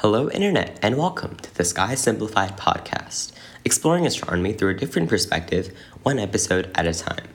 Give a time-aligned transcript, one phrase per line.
[0.00, 3.32] Hello, Internet, and welcome to the Sky Simplified podcast,
[3.64, 7.28] exploring astronomy through a different perspective, one episode at a time.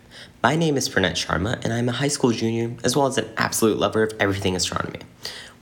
[0.43, 3.27] My name is Pranet Sharma, and I'm a high school junior as well as an
[3.35, 4.99] absolute lover of everything astronomy.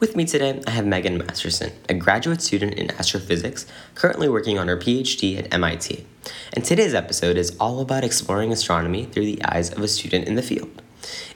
[0.02, 4.68] With me today, I have Megan Masterson, a graduate student in astrophysics, currently working on
[4.68, 6.06] her PhD at MIT.
[6.52, 10.36] And today's episode is all about exploring astronomy through the eyes of a student in
[10.36, 10.82] the field.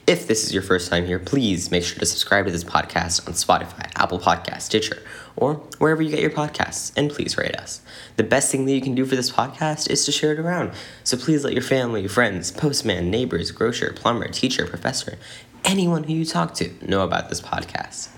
[0.06, 3.26] If this is your first time here, please make sure to subscribe to this podcast
[3.26, 5.02] on Spotify, Apple Podcast, Stitcher,
[5.36, 7.80] or wherever you get your podcasts, and please rate us.
[8.16, 10.72] The best thing that you can do for this podcast is to share it around.
[11.04, 15.18] So please let your family, friends, postman, neighbors, grocer, plumber, teacher, professor,
[15.64, 18.08] anyone who you talk to know about this podcast.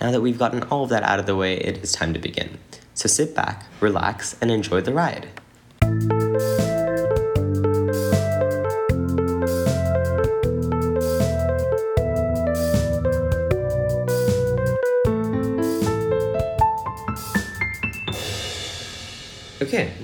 [0.00, 2.18] Now that we've gotten all of that out of the way, it is time to
[2.18, 2.58] begin.
[2.94, 5.28] So sit back, relax, and enjoy the ride.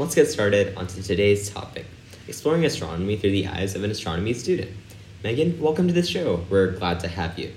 [0.02, 1.87] Let's get started onto today's topic
[2.27, 4.68] exploring astronomy through the eyes of an astronomy student.
[5.23, 6.45] Megan, welcome to the show.
[6.51, 7.52] We're glad to have you.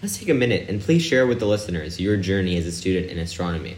[0.00, 3.10] Let's take a minute and please share with the listeners your journey as a student
[3.10, 3.76] in astronomy.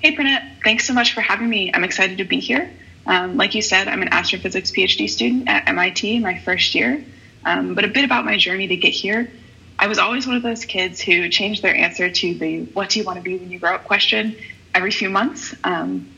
[0.00, 0.42] Hey, Pranet.
[0.64, 1.70] Thanks so much for having me.
[1.72, 2.68] I'm excited to be here.
[3.06, 7.04] Um, like you said, I'm an astrophysics PhD student at MIT in my first year.
[7.44, 9.30] Um, but a bit about my journey to get here.
[9.78, 12.98] I was always one of those kids who changed their answer to the what do
[12.98, 14.34] you want to be when you grow up question
[14.74, 15.54] every few months.
[15.62, 16.08] Um,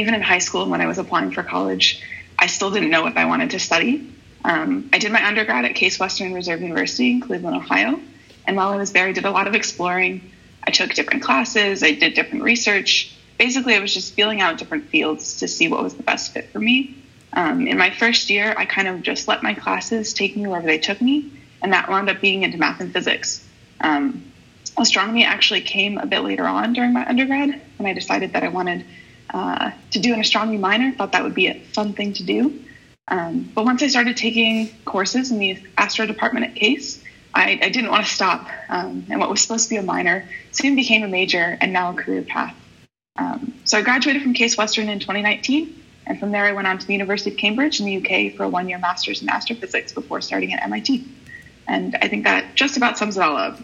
[0.00, 2.02] even in high school, when I was applying for college,
[2.38, 4.12] I still didn't know what I wanted to study.
[4.44, 8.00] Um, I did my undergrad at Case Western Reserve University in Cleveland, Ohio.
[8.46, 10.32] And while I was there, I did a lot of exploring.
[10.64, 13.14] I took different classes, I did different research.
[13.38, 16.50] Basically, I was just feeling out different fields to see what was the best fit
[16.50, 16.96] for me.
[17.32, 20.66] Um, in my first year, I kind of just let my classes take me wherever
[20.66, 21.30] they took me,
[21.62, 23.46] and that wound up being into math and physics.
[23.80, 24.30] Um,
[24.76, 28.48] astronomy actually came a bit later on during my undergrad when I decided that I
[28.48, 28.84] wanted
[29.32, 30.92] uh, to do an astronomy minor.
[30.92, 32.62] Thought that would be a fun thing to do.
[33.08, 37.02] Um, but once I started taking courses in the astro department at Case,
[37.34, 38.48] I, I didn't want to stop.
[38.68, 41.90] Um, and what was supposed to be a minor soon became a major and now
[41.90, 42.54] a career path.
[43.16, 45.76] Um, so I graduated from Case Western in 2019.
[46.06, 48.44] And from there, I went on to the University of Cambridge in the UK for
[48.44, 51.04] a one year master's in astrophysics before starting at MIT.
[51.68, 53.60] And I think that just about sums it all up.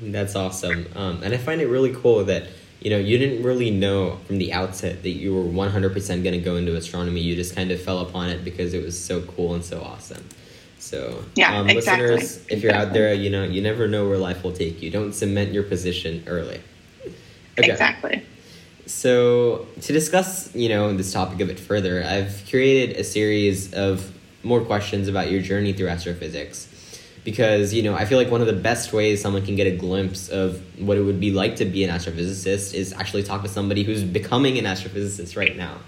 [0.00, 0.86] That's awesome.
[0.94, 2.48] Um, and I find it really cool that
[2.80, 6.38] you know you didn't really know from the outset that you were 100% going to
[6.38, 7.20] go into astronomy.
[7.20, 10.24] You just kind of fell upon it because it was so cool and so awesome.
[10.78, 12.08] So, yeah, um, exactly.
[12.08, 14.90] listeners, if you're out there, you know, you never know where life will take you.
[14.90, 16.62] Don't cement your position early.
[17.58, 17.70] Okay.
[17.70, 18.24] Exactly.
[18.86, 24.12] So, to discuss, you know, this topic a bit further, I've curated a series of
[24.42, 26.68] more questions about your journey through astrophysics.
[27.24, 29.76] Because, you know, I feel like one of the best ways someone can get a
[29.76, 33.48] glimpse of what it would be like to be an astrophysicist is actually talk to
[33.48, 35.78] somebody who's becoming an astrophysicist right now.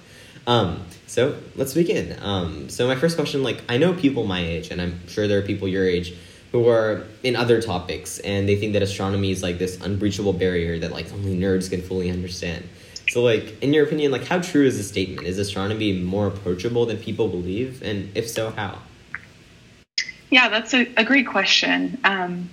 [0.46, 2.16] Um, so let's begin.
[2.20, 5.38] Um, so my first question, like I know people my age, and I'm sure there
[5.38, 6.14] are people your age
[6.52, 10.78] who are in other topics, and they think that astronomy is like this unbreachable barrier
[10.78, 12.68] that like only nerds can fully understand.
[13.10, 15.26] So like, in your opinion, like how true is this statement?
[15.26, 18.78] Is astronomy more approachable than people believe, and if so, how?
[20.30, 21.98] Yeah, that's a, a great question.
[22.04, 22.48] Um,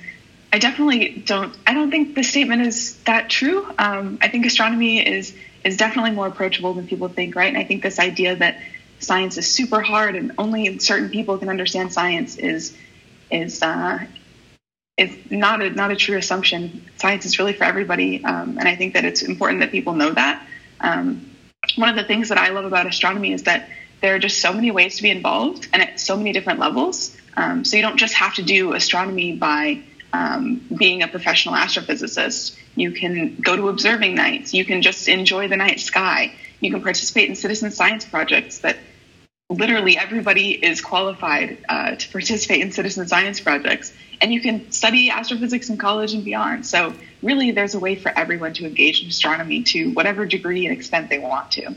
[0.52, 1.56] I definitely don't.
[1.68, 3.66] I don't think the statement is that true.
[3.78, 5.34] Um, I think astronomy is
[5.64, 7.50] is definitely more approachable than people think, right?
[7.50, 8.60] And I think this idea that
[9.00, 12.76] science is super hard and only certain people can understand science is
[13.30, 14.00] is uh,
[14.98, 16.90] is not a not a true assumption.
[16.96, 20.12] Science is really for everybody, um, and I think that it's important that people know
[20.12, 20.42] that.
[20.80, 21.30] Um,
[21.76, 23.70] one of the things that I love about astronomy is that
[24.02, 27.16] there are just so many ways to be involved, and at so many different levels.
[27.35, 32.58] Um, so you don't just have to do astronomy by um, being a professional astrophysicist.
[32.75, 34.53] You can go to observing nights.
[34.53, 36.34] You can just enjoy the night sky.
[36.59, 38.78] You can participate in citizen science projects that
[39.50, 43.94] literally everybody is qualified uh, to participate in citizen science projects.
[44.19, 46.66] And you can study astrophysics in college and beyond.
[46.66, 50.76] So, really, there's a way for everyone to engage in astronomy to whatever degree and
[50.76, 51.76] extent they want to.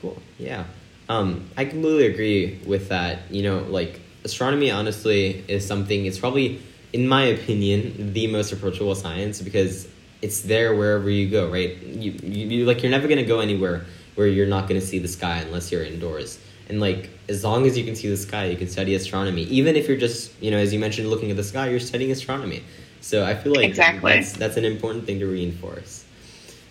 [0.00, 0.20] Cool.
[0.38, 0.64] Yeah.
[1.08, 3.30] Um, I completely agree with that.
[3.30, 6.60] You know, like astronomy honestly is something it's probably
[6.92, 9.86] in my opinion the most approachable science because
[10.20, 13.38] it's there wherever you go right you, you, you like you're never going to go
[13.38, 17.44] anywhere where you're not going to see the sky unless you're indoors and like as
[17.44, 20.32] long as you can see the sky you can study astronomy even if you're just
[20.42, 22.64] you know as you mentioned looking at the sky you're studying astronomy
[23.00, 24.12] so i feel like exactly.
[24.12, 26.04] that's that's an important thing to reinforce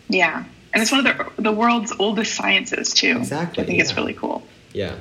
[0.09, 0.43] yeah
[0.75, 3.83] and it's one of the, the world's oldest sciences too exactly i think yeah.
[3.83, 4.43] it's really cool
[4.73, 4.95] yeah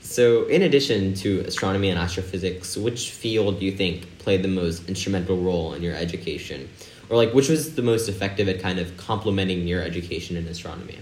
[0.00, 4.88] so, in addition to astronomy and astrophysics, which field do you think played the most
[4.88, 6.70] instrumental role in your education?
[7.08, 10.98] or like which was the most effective at kind of complementing your education in astronomy?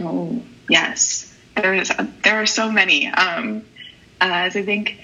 [0.00, 1.92] Oh yes, there is.
[2.22, 3.08] There are so many.
[3.08, 3.64] Um,
[4.20, 4.98] as I think,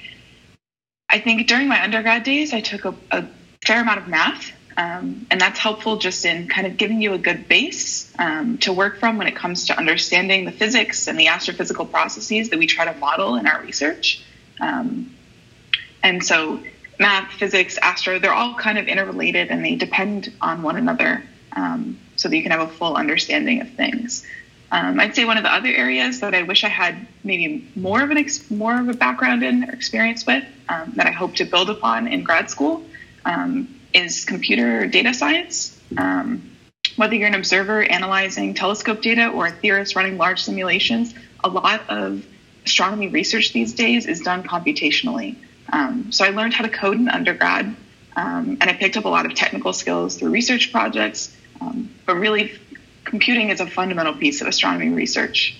[1.08, 3.26] I think during my undergrad days, I took a, a
[3.64, 7.18] fair amount of math, um, and that's helpful just in kind of giving you a
[7.18, 11.26] good base um, to work from when it comes to understanding the physics and the
[11.26, 14.22] astrophysical processes that we try to model in our research.
[14.60, 15.14] Um,
[16.02, 16.60] and so,
[16.98, 21.98] math, physics, astro, they're all kind of interrelated and they depend on one another um,
[22.16, 24.24] so that you can have a full understanding of things.
[24.72, 28.02] Um, I'd say one of the other areas that I wish I had maybe more
[28.02, 31.34] of an ex- more of a background in or experience with um, that I hope
[31.36, 32.84] to build upon in grad school
[33.24, 35.78] um, is computer data science.
[35.96, 36.50] Um,
[36.96, 41.88] whether you're an observer analyzing telescope data or a theorist running large simulations, a lot
[41.88, 42.24] of
[42.64, 45.36] astronomy research these days is done computationally.
[45.72, 47.74] Um, so I learned how to code in undergrad,
[48.16, 51.36] um, and I picked up a lot of technical skills through research projects.
[52.06, 52.58] but really,
[53.04, 55.56] computing is a fundamental piece of astronomy research.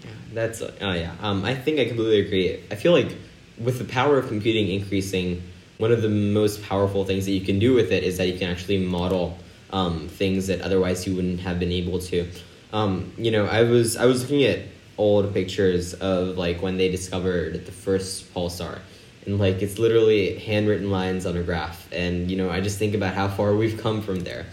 [0.00, 1.14] Yeah, that's oh yeah.
[1.20, 2.64] Um, I think I completely agree.
[2.70, 3.16] I feel like
[3.58, 5.42] with the power of computing increasing,
[5.82, 8.38] one of the most powerful things that you can do with it is that you
[8.38, 9.36] can actually model
[9.70, 12.24] um, things that otherwise you wouldn't have been able to.
[12.72, 14.60] Um, you know, I was I was looking at
[14.96, 18.78] old pictures of like when they discovered the first pulsar,
[19.26, 22.94] and like it's literally handwritten lines on a graph, and you know I just think
[22.94, 24.46] about how far we've come from there.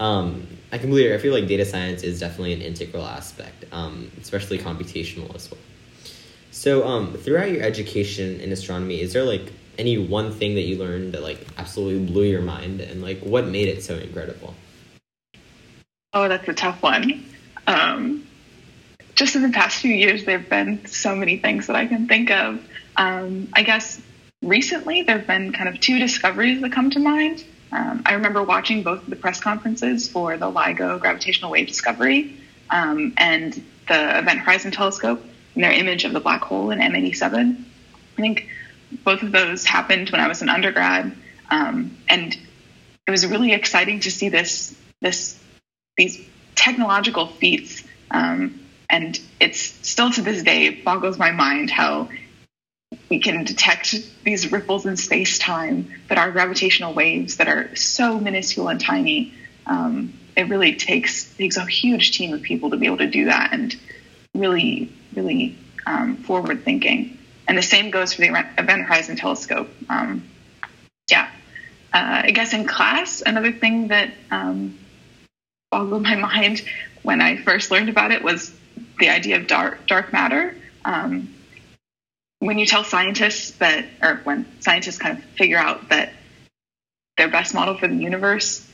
[0.00, 1.14] Um, I completely.
[1.14, 5.60] I feel like data science is definitely an integral aspect, um, especially computational as well.
[6.50, 10.78] So, um, throughout your education in astronomy, is there like any one thing that you
[10.78, 14.54] learned that like absolutely blew your mind, and like what made it so incredible?
[16.12, 17.24] Oh, that's a tough one.
[17.66, 18.26] Um,
[19.14, 22.06] just in the past few years, there have been so many things that I can
[22.06, 22.64] think of.
[22.96, 24.00] Um, I guess
[24.42, 27.44] recently there have been kind of two discoveries that come to mind.
[27.72, 32.36] Um, I remember watching both of the press conferences for the LIGO gravitational wave discovery
[32.70, 33.52] um, and
[33.88, 35.20] the Event Horizon Telescope
[35.54, 37.56] and their image of the black hole in M87.
[38.16, 38.48] I think
[39.04, 41.12] both of those happened when I was an undergrad,
[41.50, 42.36] um, and
[43.06, 45.38] it was really exciting to see this this
[45.96, 46.20] these
[46.54, 47.84] technological feats.
[48.10, 52.08] Um, and it's still to this day boggles my mind how
[53.08, 53.94] we can detect
[54.24, 59.32] these ripples in space time that are gravitational waves that are so minuscule and tiny.
[59.66, 63.26] Um, it really takes takes a huge team of people to be able to do
[63.26, 63.74] that, and
[64.34, 65.56] really, really
[65.86, 67.18] um, forward thinking.
[67.46, 69.68] And the same goes for the Event Horizon Telescope.
[69.88, 70.24] Um,
[71.10, 71.30] yeah,
[71.92, 74.78] uh, I guess in class, another thing that um,
[75.70, 76.62] boggled my mind
[77.02, 78.54] when I first learned about it was
[78.98, 80.56] the idea of dark dark matter.
[80.84, 81.34] Um,
[82.38, 86.12] when you tell scientists that, or when scientists kind of figure out that
[87.16, 88.68] their best model for the universe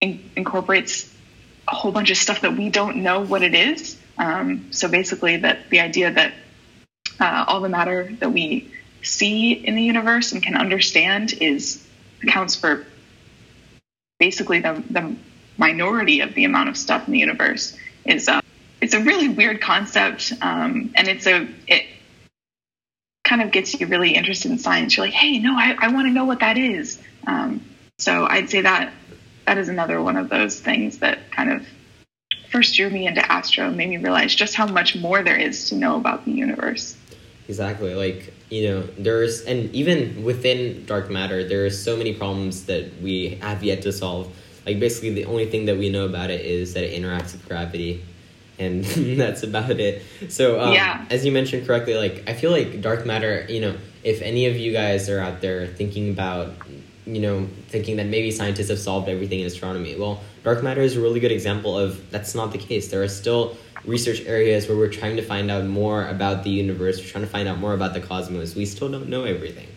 [0.00, 1.12] in- incorporates
[1.68, 3.98] a whole bunch of stuff that we don't know what it is.
[4.18, 6.32] Um, so basically, that the idea that
[7.20, 8.72] uh, all the matter that we
[9.02, 11.86] see in the universe and can understand is
[12.22, 12.86] accounts for
[14.18, 15.16] basically the, the
[15.56, 18.40] minority of the amount of stuff in the universe is uh,
[18.80, 21.84] it's a really weird concept um, and it's a it
[23.24, 24.96] kind of gets you really interested in science.
[24.96, 27.00] You're like, hey, no, I, I want to know what that is.
[27.26, 27.64] Um,
[27.98, 28.92] so I'd say that
[29.46, 31.66] that is another one of those things that kind of
[32.50, 35.70] first drew me into astro and made me realize just how much more there is
[35.70, 36.96] to know about the universe.
[37.48, 37.94] Exactly.
[37.94, 43.02] Like, you know, there's, and even within dark matter, there are so many problems that
[43.02, 44.34] we have yet to solve.
[44.64, 47.46] Like, basically, the only thing that we know about it is that it interacts with
[47.46, 48.02] gravity
[48.58, 48.84] and
[49.18, 50.02] that's about it.
[50.28, 51.04] So, um, yeah.
[51.10, 53.46] as you mentioned correctly, like I feel like dark matter.
[53.48, 56.54] You know, if any of you guys are out there thinking about,
[57.06, 60.96] you know, thinking that maybe scientists have solved everything in astronomy, well, dark matter is
[60.96, 62.90] a really good example of that's not the case.
[62.90, 63.56] There are still
[63.86, 66.98] research areas where we're trying to find out more about the universe.
[66.98, 68.54] We're trying to find out more about the cosmos.
[68.54, 69.68] We still don't know everything.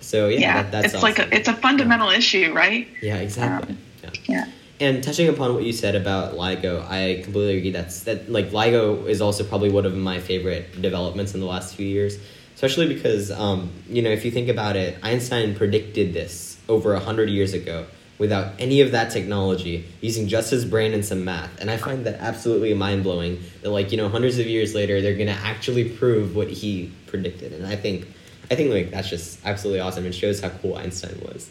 [0.00, 1.02] So yeah, yeah that, that's it's awesome.
[1.02, 2.18] like a, it's a fundamental yeah.
[2.18, 2.88] issue, right?
[3.02, 3.74] Yeah, exactly.
[3.74, 4.10] Um, yeah.
[4.26, 4.52] yeah.
[4.80, 7.70] And touching upon what you said about LIGO, I completely agree.
[7.70, 11.74] That's that like LIGO is also probably one of my favorite developments in the last
[11.74, 12.18] few years,
[12.54, 17.00] especially because um, you know if you think about it, Einstein predicted this over a
[17.00, 17.86] hundred years ago
[18.20, 21.58] without any of that technology, using just his brain and some math.
[21.58, 23.42] And I find that absolutely mind blowing.
[23.62, 27.52] That like you know hundreds of years later, they're gonna actually prove what he predicted.
[27.52, 28.06] And I think
[28.50, 30.06] I think like that's just absolutely awesome.
[30.06, 31.50] It shows how cool Einstein was.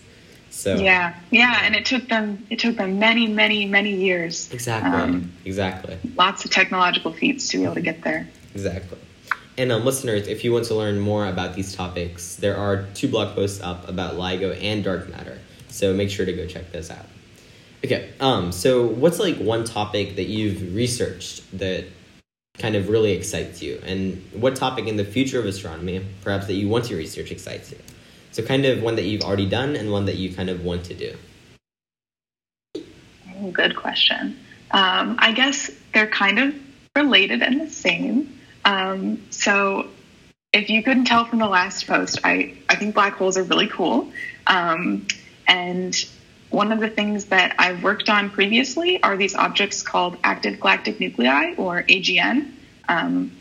[0.52, 4.52] So yeah, yeah, and it took them it took them many, many, many years.
[4.54, 4.92] Exactly.
[4.92, 5.98] Um, exactly.
[6.16, 8.28] Lots of technological feats to be able to get there.
[8.54, 8.98] Exactly.
[9.58, 13.10] And um, listeners, if you want to learn more about these topics, there are two
[13.10, 15.38] blog posts up about LIGO and dark matter.
[15.70, 17.06] So make sure to go check those out.
[17.84, 21.86] Okay, um, so what's like one topic that you've researched that
[22.58, 26.56] kind of really excites you, and what topic in the future of astronomy, perhaps that
[26.56, 27.78] you want to research, excites you?
[28.32, 30.84] So kind of one that you've already done and one that you kind of want
[30.86, 31.16] to do.
[32.76, 34.38] Oh, good question.
[34.72, 36.56] Um, I guess they're kind of
[36.96, 38.40] related and the same.
[38.66, 39.88] Um, so
[40.52, 43.68] if you couldn't tell from the last post, I, I think black holes are really
[43.68, 44.12] cool.
[44.48, 45.08] Um,
[45.50, 45.94] and
[46.52, 51.00] one of the things that I've worked on previously are these objects called active galactic
[51.00, 52.52] nuclei, or AGN.
[52.88, 53.32] Um,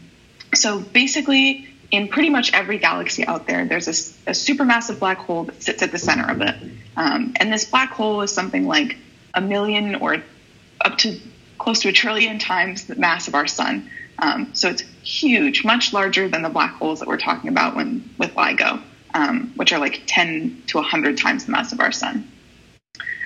[0.55, 5.45] so basically, in pretty much every galaxy out there, there's a, a supermassive black hole
[5.45, 6.57] that sits at the center of it.
[6.97, 8.97] Um, and this black hole is something like
[9.35, 10.23] a million or
[10.81, 11.19] up to
[11.59, 13.91] close to a trillion times the mass of our sun.
[14.19, 18.11] Um, so it's huge, much larger than the black holes that we're talking about when
[18.19, 18.83] with LIGO,
[19.19, 22.31] um, which are like 10 to 100 times the mass of our sun.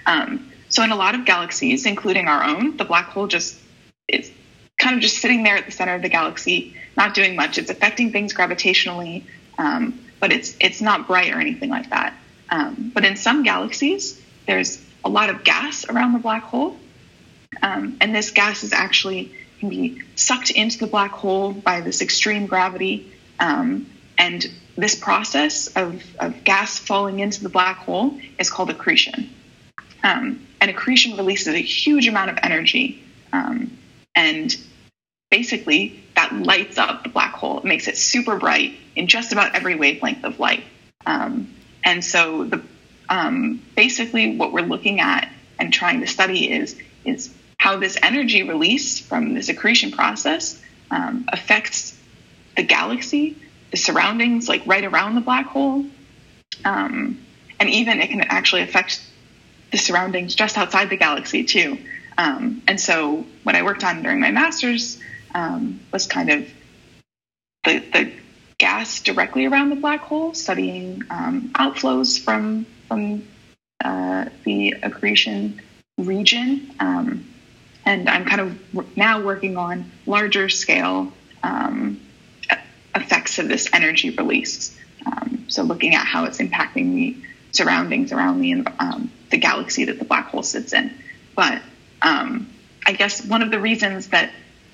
[0.06, 3.58] Um, so in a lot of galaxies, including our own, the black hole just
[4.08, 4.32] is
[4.78, 7.58] kind of just sitting there at the center of the galaxy, not doing much.
[7.58, 9.24] It's affecting things gravitationally,
[9.58, 12.14] um, but it's it's not bright or anything like that.
[12.48, 16.74] Um, but in some galaxies, there's a lot of gas around the black hole,
[17.62, 19.30] um, and this gas is actually
[19.60, 23.12] can be sucked into the black hole by this extreme gravity.
[23.38, 23.86] Um,
[24.22, 29.28] and this process of, of gas falling into the black hole is called accretion.
[30.04, 33.02] Um, and accretion releases a huge amount of energy.
[33.32, 33.76] Um,
[34.14, 34.56] and
[35.28, 37.58] basically, that lights up the black hole.
[37.58, 40.62] It makes it super bright in just about every wavelength of light.
[41.04, 41.52] Um,
[41.82, 42.62] and so, the,
[43.08, 48.44] um, basically, what we're looking at and trying to study is, is how this energy
[48.44, 50.62] release from this accretion process
[50.92, 51.98] um, affects
[52.56, 53.36] the galaxy,
[53.72, 55.84] the surroundings, like right around the black hole.
[56.64, 57.18] Um,
[57.58, 59.04] and even it can actually affect
[59.72, 61.78] the surroundings just outside the galaxy too.
[62.16, 65.00] Um, and so what I worked on during my master's
[65.34, 66.48] um, was kind of
[67.64, 68.12] the, the
[68.58, 73.26] gas directly around the black hole, studying um, outflows from from
[73.82, 75.60] uh, the accretion
[75.98, 76.74] region.
[76.78, 77.26] Um,
[77.84, 81.12] and I'm kind of now working on larger scale
[81.42, 82.00] um,
[82.94, 84.76] effects of this energy release.
[85.06, 87.16] Um, so looking at how it's impacting the
[87.52, 90.96] surroundings around the um, the galaxy that the black hole sits in.
[91.34, 91.62] But
[92.02, 92.50] um,
[92.86, 94.30] I guess one of the reasons that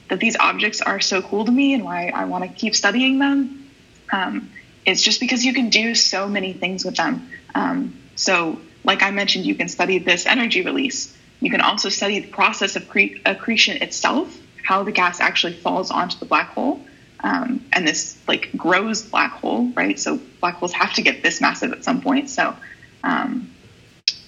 [0.09, 3.19] that these objects are so cool to me and why I want to keep studying
[3.19, 3.71] them
[4.11, 4.51] um,
[4.87, 7.31] is just because you can do so many things with them.
[7.55, 11.15] Um, so, like I mentioned, you can study this energy release.
[11.41, 14.35] You can also study the process of cre- accretion itself,
[14.65, 16.81] how the gas actually falls onto the black hole.
[17.21, 19.99] Um, and this like grows black hole, right?
[19.99, 22.31] So black holes have to get this massive at some point.
[22.31, 22.55] So
[23.03, 23.51] um,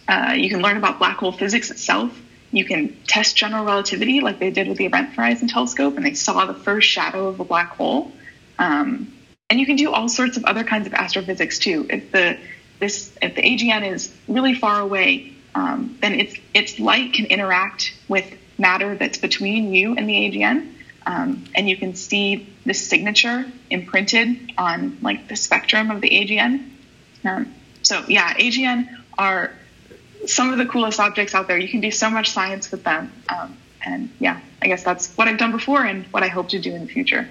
[0.08, 2.18] uh, you can learn about black hole physics itself.
[2.52, 6.14] You can test general relativity, like they did with the Event Horizon Telescope, and they
[6.14, 8.10] saw the first shadow of a black hole.
[8.58, 9.12] Um,
[9.48, 11.86] and you can do all sorts of other kinds of astrophysics too.
[11.90, 12.38] If the
[12.80, 17.94] this if the AGN is really far away, um, then its its light can interact
[18.08, 20.72] with matter that's between you and the AGN,
[21.10, 26.70] um, and you can see the signature imprinted on like the spectrum of the AGN.
[27.24, 27.52] Um,
[27.82, 28.88] so yeah, AGN
[29.18, 29.52] are
[30.26, 31.58] some of the coolest objects out there.
[31.58, 33.12] You can do so much science with them.
[33.28, 36.60] Um, and yeah, I guess that's what I've done before and what I hope to
[36.60, 37.28] do in the future.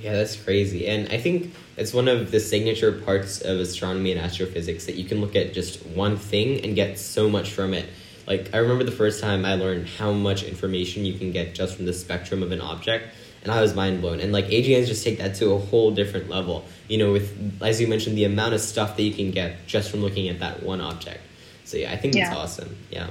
[0.00, 0.88] Yeah, that's crazy.
[0.88, 5.04] And I think it's one of the signature parts of astronomy and astrophysics that you
[5.04, 7.90] can look at just one thing and get so much from it.
[8.26, 11.76] Like, I remember the first time I learned how much information you can get just
[11.76, 14.20] from the spectrum of an object, and I was mind blown.
[14.20, 16.64] And like, AGNs just take that to a whole different level.
[16.88, 19.90] You know, with, as you mentioned, the amount of stuff that you can get just
[19.90, 21.20] from looking at that one object.
[21.64, 22.36] So yeah, I think that's yeah.
[22.36, 22.76] awesome.
[22.90, 23.10] Yeah.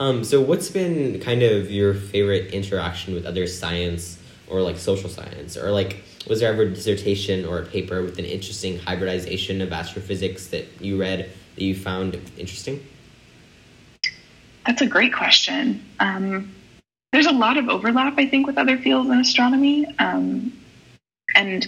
[0.00, 4.18] Um, so what's been kind of your favorite interaction with other science
[4.48, 8.18] or like social science or like was there ever a dissertation or a paper with
[8.18, 12.84] an interesting hybridization of astrophysics that you read that you found interesting?
[14.68, 15.82] That's a great question.
[15.98, 16.54] Um,
[17.10, 19.86] there's a lot of overlap, I think, with other fields in astronomy.
[19.98, 20.52] Um,
[21.34, 21.66] and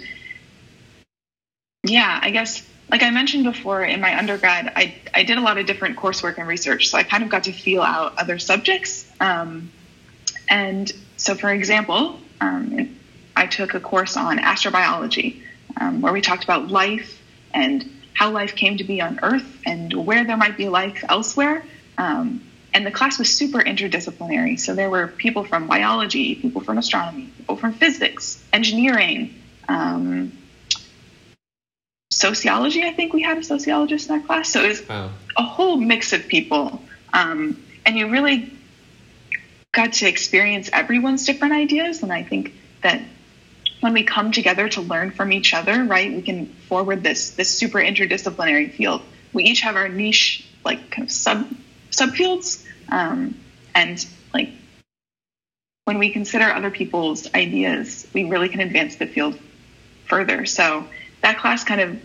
[1.83, 5.57] yeah, I guess like I mentioned before in my undergrad, I, I did a lot
[5.57, 6.90] of different coursework and research.
[6.90, 9.11] So I kind of got to feel out other subjects.
[9.19, 9.73] Um,
[10.50, 12.99] and so, for example, um,
[13.35, 15.40] I took a course on astrobiology
[15.80, 17.19] um, where we talked about life
[17.54, 21.64] and how life came to be on Earth and where there might be life elsewhere.
[21.97, 22.42] Um,
[22.73, 24.59] and the class was super interdisciplinary.
[24.59, 29.35] So there were people from biology, people from astronomy, people from physics, engineering,
[29.69, 30.33] um,
[32.11, 32.85] sociology.
[32.85, 35.11] I think we had a sociologist in that class, so it was wow.
[35.37, 38.53] a whole mix of people, um, and you really
[39.73, 42.03] got to experience everyone's different ideas.
[42.03, 43.00] And I think that
[43.81, 47.50] when we come together to learn from each other, right, we can forward this this
[47.50, 49.03] super interdisciplinary field.
[49.33, 51.49] We each have our niche, like kind of sub
[51.90, 53.38] subfields, um,
[53.75, 54.50] and like
[55.85, 59.38] when we consider other people's ideas, we really can advance the field
[60.06, 60.47] further.
[60.47, 60.87] So
[61.23, 62.00] that class kind of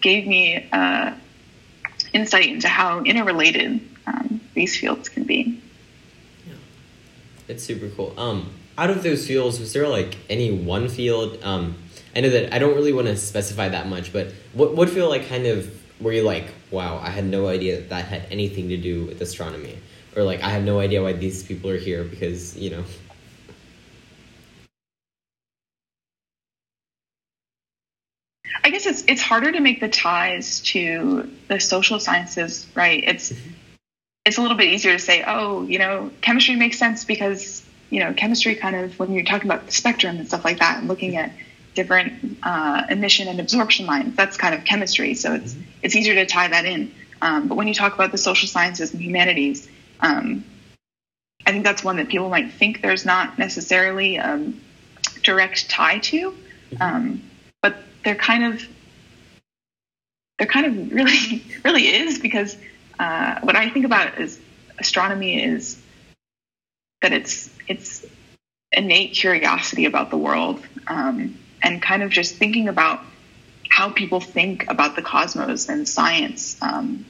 [0.00, 1.14] gave me uh,
[2.12, 5.60] insight into how interrelated um, these fields can be.
[6.46, 6.54] Yeah,
[7.48, 8.14] it's super cool.
[8.18, 11.38] Um, out of those fields, was there like any one field?
[11.42, 11.76] Um,
[12.16, 15.08] I know that I don't really want to specify that much, but what what feel
[15.08, 18.68] like kind of were you like, wow, I had no idea that, that had anything
[18.68, 19.78] to do with astronomy,
[20.16, 22.84] or like I have no idea why these people are here because you know.
[28.62, 33.02] I guess it's it's harder to make the ties to the social sciences, right?
[33.04, 33.50] It's mm-hmm.
[34.24, 38.00] it's a little bit easier to say, oh, you know, chemistry makes sense because you
[38.00, 40.88] know, chemistry kind of when you're talking about the spectrum and stuff like that, and
[40.88, 41.32] looking at
[41.74, 45.14] different uh, emission and absorption lines, that's kind of chemistry.
[45.14, 45.62] So it's mm-hmm.
[45.82, 46.94] it's easier to tie that in.
[47.20, 49.68] Um, but when you talk about the social sciences and humanities,
[50.00, 50.44] um,
[51.46, 54.60] I think that's one that people might think there's not necessarily a um,
[55.22, 56.82] direct tie to, mm-hmm.
[56.82, 57.22] um,
[57.62, 58.66] but they're kind of
[60.38, 62.56] they're kind of really really is because
[62.98, 64.40] uh, what I think about is
[64.78, 65.80] astronomy is
[67.02, 68.04] that it's it's
[68.72, 73.00] innate curiosity about the world um, and kind of just thinking about
[73.68, 77.04] how people think about the cosmos and science um,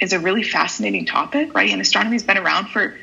[0.00, 1.70] is a really fascinating topic, right?
[1.70, 2.98] And astronomy's been around for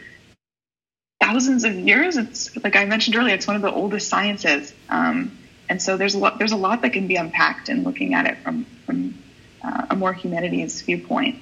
[1.20, 2.18] thousands of years.
[2.18, 5.36] It's like I mentioned earlier, it's one of the oldest sciences, um,
[5.70, 8.28] and so there's a lot there's a lot that can be unpacked in looking at
[8.28, 9.18] it from from
[9.64, 11.40] uh, a more humanities viewpoint.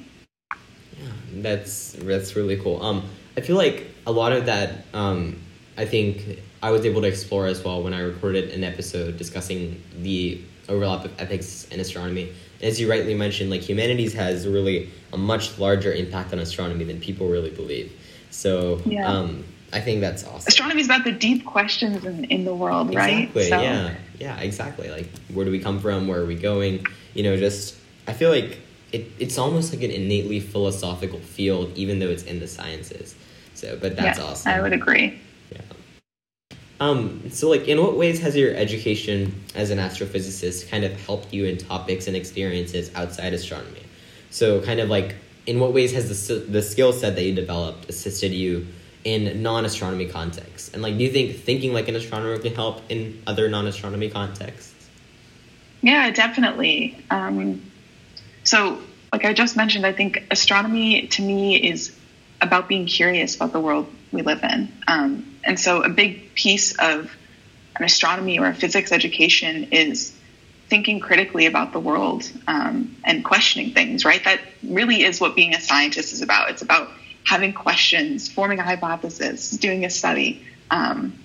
[0.51, 2.82] Yeah, that's that's really cool.
[2.84, 5.41] Um, I feel like a lot of that, um,
[5.78, 9.82] I think I was able to explore as well when I recorded an episode discussing
[10.02, 12.30] the overlap of ethics and astronomy.
[12.60, 16.84] And as you rightly mentioned, like humanities has really a much larger impact on astronomy
[16.84, 17.93] than people really believe.
[18.30, 19.08] So yeah.
[19.08, 20.48] um, I think that's awesome.
[20.48, 23.50] Astronomy is about the deep questions in, in the world, exactly, right?
[23.50, 23.62] So.
[23.62, 24.89] Yeah, yeah, exactly.
[24.89, 26.08] Like where do we come from?
[26.08, 26.86] Where are we going?
[27.13, 27.76] You know, just
[28.08, 28.60] I feel like
[28.91, 33.15] it, it's almost like an innately philosophical field, even though it's in the sciences.
[33.54, 34.52] So, but that's yes, awesome.
[34.52, 35.19] I would agree.
[36.80, 41.34] Um, so, like, in what ways has your education as an astrophysicist kind of helped
[41.34, 43.84] you in topics and experiences outside astronomy?
[44.30, 45.15] So, kind of like,
[45.46, 48.68] in what ways has the, the skill set that you developed assisted you
[49.04, 50.74] in non astronomy contexts?
[50.74, 54.10] And, like, do you think thinking like an astronomer can help in other non astronomy
[54.10, 54.74] contexts?
[55.82, 56.98] Yeah, definitely.
[57.10, 57.62] Um,
[58.44, 58.80] so,
[59.12, 61.96] like I just mentioned, I think astronomy to me is
[62.42, 64.72] about being curious about the world we live in.
[64.88, 67.15] Um, and so, a big piece of
[67.75, 70.13] an astronomy or a physics education is
[70.67, 74.23] thinking critically about the world um, and questioning things, right?
[74.23, 76.52] That really is what being a scientist is about.
[76.52, 76.89] It's about
[77.25, 80.45] having questions, forming a hypothesis, doing a study.
[80.69, 81.17] Um,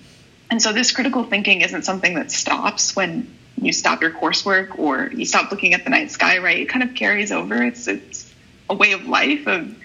[0.49, 5.11] and so, this critical thinking isn't something that stops when you stop your coursework or
[5.13, 6.59] you stop looking at the night sky, right?
[6.59, 7.63] It kind of carries over.
[7.63, 8.33] It's it's
[8.69, 9.75] a way of life of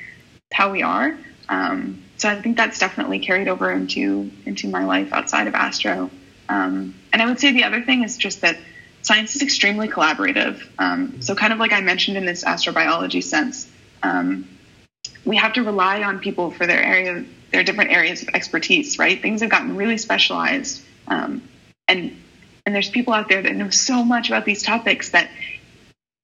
[0.53, 1.17] how we are.
[1.49, 6.11] Um, so I think that's definitely carried over into into my life outside of astro.
[6.51, 8.59] Um, and I would say the other thing is just that
[9.01, 10.63] science is extremely collaborative.
[10.79, 14.47] Um, so kind of like I mentioned in this astrobiology sense, um,
[15.25, 18.99] we have to rely on people for their area, their different areas of expertise.
[18.99, 19.19] Right?
[19.19, 21.49] Things have gotten really specialized, um,
[21.89, 22.15] and
[22.67, 25.31] and there's people out there that know so much about these topics that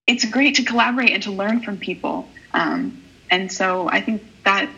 [0.07, 2.29] it's great to collaborate and to learn from people.
[2.53, 4.69] Um, and so I think that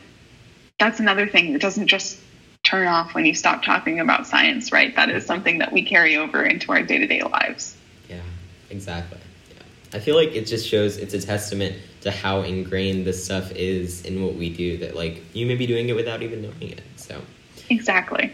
[0.78, 2.18] that's another thing that doesn't just
[2.62, 4.94] turn off when you stop talking about science, right?
[4.96, 7.76] That is something that we carry over into our day to day lives.
[8.08, 8.20] Yeah,
[8.70, 9.18] exactly.
[9.50, 9.62] Yeah.
[9.96, 14.04] I feel like it just shows it's a testament to how ingrained this stuff is
[14.04, 16.82] in what we do that like you may be doing it without even knowing it.
[16.96, 17.20] So
[17.70, 18.32] Exactly.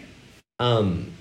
[0.59, 1.11] Um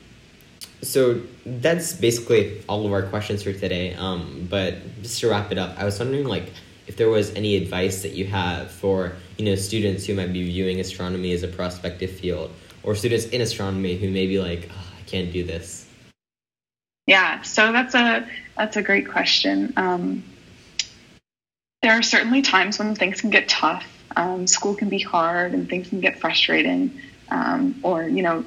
[0.83, 3.95] so that's basically all of our questions for today.
[3.95, 6.53] Um, but just to wrap it up, I was wondering like
[6.87, 10.45] if there was any advice that you have for you know students who might be
[10.45, 12.51] viewing astronomy as a prospective field,
[12.83, 15.89] or students in astronomy who may be like, oh, I can't do this.
[17.07, 19.73] Yeah, so that's a that's a great question.
[19.77, 20.25] Um,
[21.83, 23.87] there are certainly times when things can get tough.
[24.17, 26.99] Um, school can be hard, and things can get frustrating,
[27.31, 28.45] um, or you know,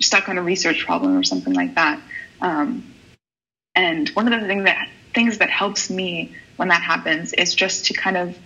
[0.00, 2.00] stuck on a research problem or something like that.
[2.40, 2.94] Um,
[3.74, 7.86] and one of the things that things that helps me when that happens is just
[7.86, 8.36] to kind of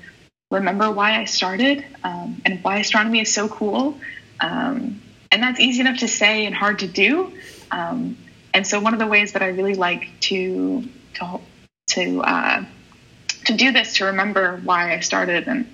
[0.51, 3.99] remember why I started um, and why astronomy is so cool.
[4.41, 7.33] Um, and that's easy enough to say and hard to do.
[7.71, 8.17] Um,
[8.55, 11.41] and so one of the ways that I really like to to
[11.89, 12.65] to uh,
[13.45, 15.71] to do this to remember why I started and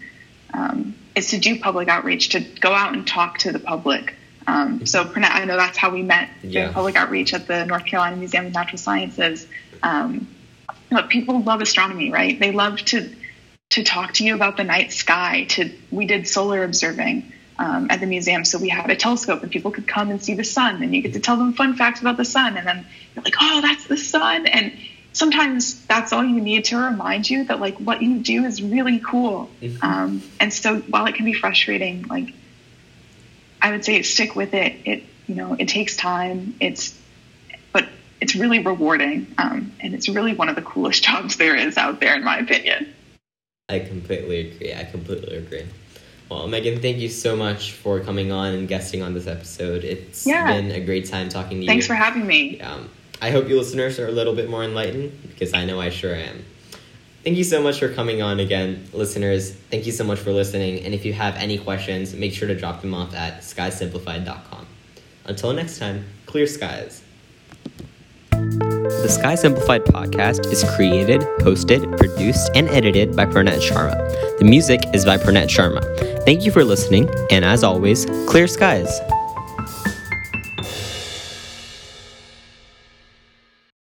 [0.52, 4.14] um, is to do public outreach to go out and talk to the public.
[4.46, 6.72] Um, so I know that's how we met yeah.
[6.72, 9.46] public outreach at the North Carolina Museum of Natural Sciences.
[9.82, 10.33] Um,
[10.94, 12.38] but people love astronomy, right?
[12.38, 13.14] They love to
[13.70, 15.44] to talk to you about the night sky.
[15.50, 19.50] To we did solar observing um, at the museum, so we had a telescope and
[19.50, 22.00] people could come and see the sun, and you get to tell them fun facts
[22.00, 24.72] about the sun, and then you're like, oh, that's the sun, and
[25.12, 28.98] sometimes that's all you need to remind you that like what you do is really
[28.98, 29.48] cool.
[29.62, 29.84] Mm-hmm.
[29.84, 32.34] Um, and so while it can be frustrating, like
[33.62, 34.76] I would say stick with it.
[34.84, 36.54] It you know it takes time.
[36.60, 36.98] It's
[38.24, 42.00] it's really rewarding, um, and it's really one of the coolest jobs there is out
[42.00, 42.92] there, in my opinion.
[43.68, 44.74] I completely agree.
[44.74, 45.66] I completely agree.
[46.30, 49.84] Well, Megan, thank you so much for coming on and guesting on this episode.
[49.84, 50.46] It's yeah.
[50.46, 51.86] been a great time talking to Thanks you.
[51.86, 52.62] Thanks for having me.
[52.62, 52.88] Um,
[53.20, 56.14] I hope you listeners are a little bit more enlightened because I know I sure
[56.14, 56.44] am.
[57.24, 59.52] Thank you so much for coming on again, listeners.
[59.70, 60.82] Thank you so much for listening.
[60.82, 64.66] And if you have any questions, make sure to drop them off at skysimplified.com.
[65.26, 67.03] Until next time, clear skies.
[68.84, 73.96] The Sky Simplified podcast is created, hosted, produced, and edited by Pranet Sharma.
[74.38, 75.82] The music is by Pranet Sharma.
[76.26, 79.00] Thank you for listening, and as always, clear skies.